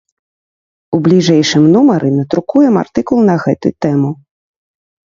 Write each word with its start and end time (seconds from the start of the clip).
У 0.97 0.99
бліжэйшым 1.09 1.63
нумары 1.75 2.09
надрукуем 2.17 2.73
артыкул 2.85 3.19
на 3.33 3.41
гэту 3.47 3.75
тэму. 3.87 4.11